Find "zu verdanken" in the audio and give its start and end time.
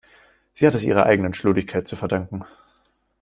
1.87-2.43